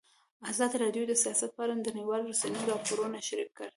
ازادي 0.51 0.75
راډیو 0.83 1.03
د 1.07 1.13
سیاست 1.23 1.51
په 1.53 1.61
اړه 1.63 1.73
د 1.81 1.87
نړیوالو 1.97 2.29
رسنیو 2.31 2.69
راپورونه 2.71 3.17
شریک 3.27 3.49
کړي. 3.57 3.69